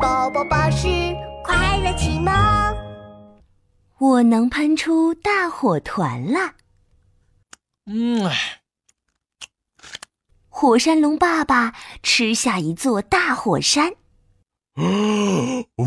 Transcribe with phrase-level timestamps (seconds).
[0.00, 0.86] 宝宝巴士
[1.42, 2.32] 快乐启蒙。
[3.98, 6.54] 我能喷出大火团了。
[7.86, 8.30] 嗯，
[10.48, 13.92] 火山龙爸爸吃下一座大火山。
[14.76, 15.84] 呜呜，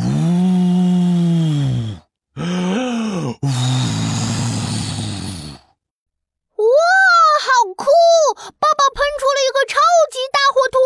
[6.58, 6.66] 哇，
[7.40, 7.48] 好
[7.78, 7.86] 酷！
[8.60, 9.80] 爸爸喷出了一个超
[10.12, 10.82] 级大火团。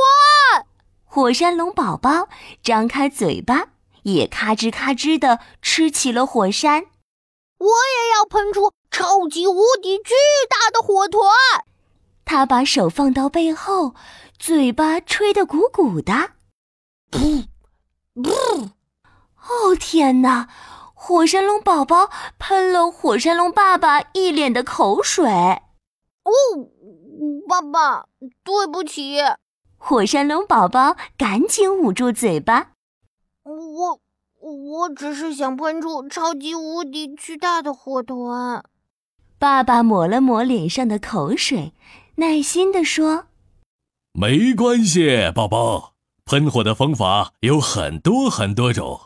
[1.16, 2.28] 火山龙宝宝
[2.62, 3.70] 张开嘴巴，
[4.04, 6.88] 也咔吱咔吱地吃起了火山。
[7.58, 10.14] 我也要喷出超级无敌巨
[10.50, 11.24] 大的火团！
[12.26, 13.96] 他把手放到背后，
[14.38, 16.32] 嘴巴吹得鼓鼓的。
[17.12, 17.46] 噗
[18.16, 18.72] 噗！
[19.38, 20.50] 哦天哪！
[20.94, 25.24] 火山龙宝宝喷了火山龙爸爸一脸的口水。
[25.30, 26.30] 哦，
[27.48, 28.08] 爸爸，
[28.44, 29.22] 对不起。
[29.88, 32.72] 火山龙宝宝赶紧捂住嘴巴。
[33.44, 34.00] 我
[34.42, 38.66] 我只是想喷出超级无敌巨大的火团。
[39.38, 41.74] 爸爸抹了抹脸上的口水，
[42.16, 43.28] 耐心地说
[44.14, 45.94] ：“没关系，宝宝。
[46.26, 49.02] 喷火的方法有很多很多种，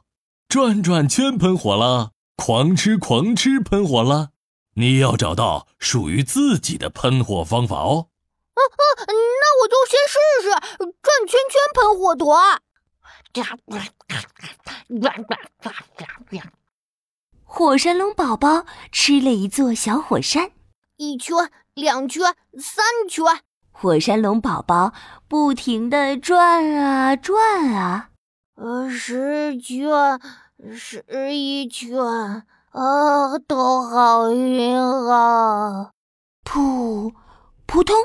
[0.47, 4.29] 转转圈喷火啦，狂吃狂吃喷火啦。
[4.75, 8.07] 你要找到属于自己的喷火方法哦。”
[8.55, 9.11] 啊啊！
[9.69, 10.49] 就先试试
[11.01, 12.59] 转圈圈喷火团。
[17.45, 20.51] 火山龙宝宝吃了一座小火山，
[20.97, 23.25] 一圈、两圈、三圈。
[23.71, 24.93] 火山龙宝宝
[25.27, 28.09] 不停地转啊转啊，
[28.55, 30.19] 呃，十圈、
[30.75, 31.97] 十一圈，
[32.71, 35.91] 啊，头好晕啊！
[36.43, 37.13] 噗，
[37.65, 37.95] 扑通，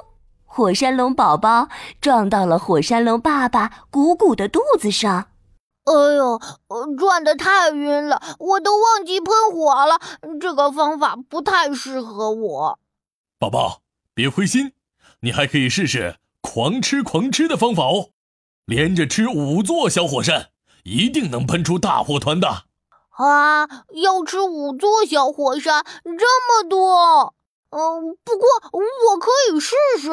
[0.56, 1.68] 火山龙宝宝
[2.00, 5.26] 撞到了火山龙爸爸鼓鼓的肚子上。
[5.82, 6.40] 哎呦，
[6.96, 9.98] 转的太晕了，我都忘记喷火了。
[10.40, 12.78] 这个方法不太适合我。
[13.36, 13.80] 宝宝，
[14.14, 14.74] 别灰心，
[15.22, 18.10] 你还可以试试狂吃狂吃的方法哦，
[18.64, 20.50] 连着吃五座小火山，
[20.84, 22.48] 一定能喷出大火团的。
[23.10, 27.34] 啊，要吃五座小火山，这么多？
[27.70, 30.10] 嗯，不过我可以试试。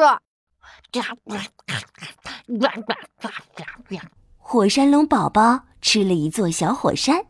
[4.38, 7.26] 火山龙宝宝吃了一座小火山，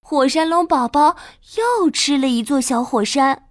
[0.00, 1.16] 火山龙宝宝
[1.56, 3.48] 又吃了一座小火山。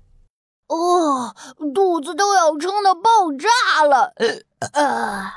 [0.67, 1.35] 哦，
[1.73, 4.13] 肚子都要撑得爆炸了！
[4.73, 5.31] 呃，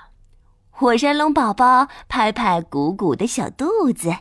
[0.70, 4.14] 火山龙宝宝拍拍鼓鼓的小肚子，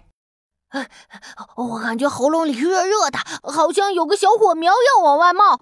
[1.56, 5.60] 我感觉喉咙里热热的，好像有个小火苗要往外冒。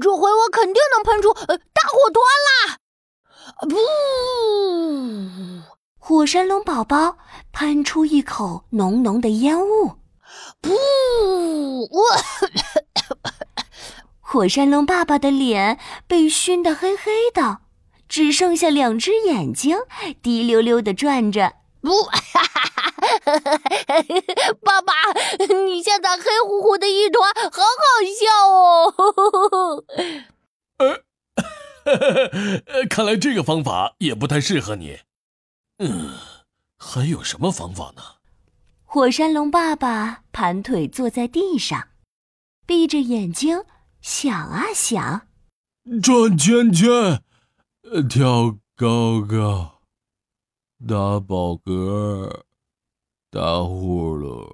[0.00, 2.78] 这回我肯定能喷出大火团啦！
[3.68, 3.76] 不！
[5.98, 7.18] 火山龙宝宝
[7.52, 9.96] 喷出一口浓浓的烟雾。
[10.62, 11.88] 噗！
[14.20, 17.58] 火山龙爸爸的脸被熏得黑黑的，
[18.08, 19.78] 只剩下两只眼睛
[20.22, 21.54] 滴溜溜的转着。
[21.80, 21.90] 不，
[24.62, 24.92] 爸爸，
[25.64, 27.84] 你现在黑乎乎的一团，好好
[28.18, 29.84] 笑哦！
[30.78, 31.02] 呃。
[32.90, 34.98] 看来这个方法也不太适合你。
[35.78, 36.16] 嗯，
[36.78, 38.02] 还有什么方法呢？
[38.84, 41.88] 火山龙爸爸盘腿坐在地上，
[42.66, 43.64] 闭着眼睛
[44.00, 45.28] 想啊想。
[46.02, 47.22] 转圈圈，
[48.08, 49.82] 跳高高，
[50.88, 52.42] 打饱嗝，
[53.36, 54.48] 打呼噜。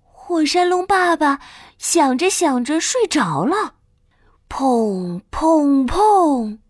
[0.00, 1.38] 火山龙爸爸。
[1.76, 3.74] 想着想着睡着了，
[4.48, 6.60] 砰砰砰！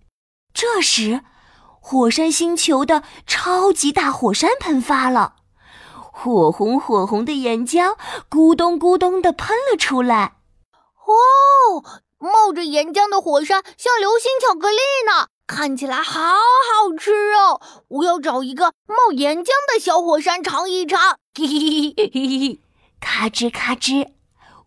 [0.55, 1.23] 这时，
[1.81, 5.37] 火山星球的超级大火山喷发了，
[5.93, 7.97] 火红火红的岩浆
[8.31, 10.39] 咕咚咕咚的喷了出来。
[11.05, 11.85] 哦，
[12.19, 17.61] 冒着岩浆的火山像流星巧克力呢，看起来好好吃哦！
[17.89, 21.19] 我要找一个冒岩浆的小火山尝一尝。
[21.35, 22.61] 嘿嘿嘿嘿嘿，
[23.01, 24.13] 咔吱咔吱。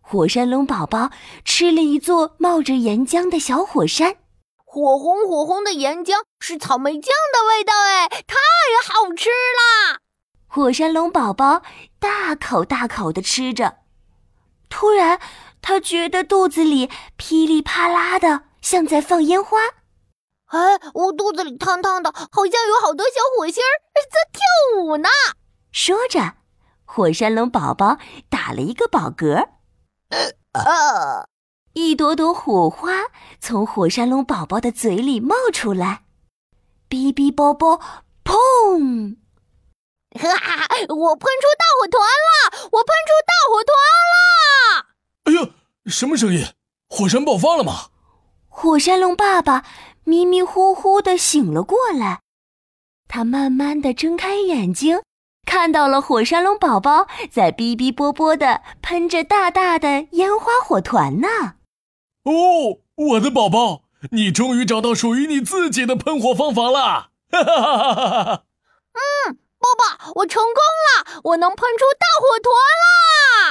[0.02, 1.10] 火山龙宝宝
[1.44, 4.18] 吃了一座冒着岩浆的小火山，
[4.64, 8.36] 火红火红的岩浆是草莓酱的味道，哎，太
[8.88, 9.98] 好吃啦！
[10.48, 11.64] 火山龙宝宝
[12.00, 13.78] 大口大口的吃着，
[14.70, 15.20] 突然
[15.62, 19.58] 他觉得肚子里噼里啪啦的，像在放烟花。
[20.48, 25.10] 哎，我肚子里烫烫的，好像有好多小火星儿在跳舞呢。
[25.72, 26.36] 说着，
[26.86, 27.98] 火山龙宝宝
[28.30, 29.50] 打了一个饱嗝。
[30.54, 31.28] 呃，
[31.74, 32.92] 一朵朵火花
[33.42, 36.04] 从火山龙宝宝的嘴里冒出来，
[36.90, 37.82] 哔哔啵啵，
[38.24, 39.18] 砰！
[40.16, 40.68] 哈哈！
[40.88, 42.70] 我喷出大火团了！
[42.72, 43.76] 我喷出大火团
[44.14, 44.86] 了！
[45.26, 45.50] 哎呀，
[45.88, 46.48] 什么声音？
[46.88, 47.90] 火山爆发了吗？
[48.48, 49.66] 火山龙爸爸
[50.06, 52.22] 迷迷糊糊的醒了过来，
[53.08, 55.02] 他慢慢的睁开眼睛，
[55.46, 61.28] 看到了火山龙宝宝在哔哔啵啵的喷着大大的烟花火团呢。
[62.24, 63.82] 哦，我的宝宝，
[64.12, 67.10] 你终于找到属于你自己的喷火方法了！
[67.32, 68.44] 哈哈哈哈哈哈！
[68.94, 72.54] 嗯，爸爸，我成功了，我能喷出大火团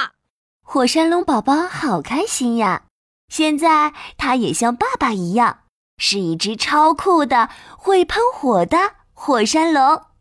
[0.01, 0.13] 啦！
[0.61, 2.83] 火山龙宝宝好开心呀！
[3.27, 5.59] 现在它也像爸爸一样，
[5.97, 8.77] 是一只超酷的会喷火的
[9.13, 10.14] 火山龙。